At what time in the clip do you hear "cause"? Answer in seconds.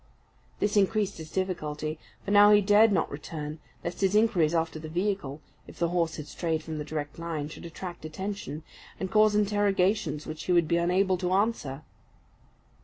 9.11-9.35